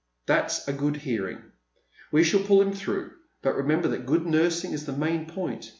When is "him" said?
2.59-2.73